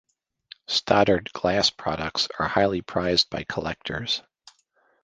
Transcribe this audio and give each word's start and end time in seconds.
Stoddard 0.65 1.31
glass 1.31 1.69
products 1.69 2.27
are 2.39 2.47
highly 2.47 2.81
prized 2.81 3.29
by 3.29 3.43
collectors. 3.43 4.23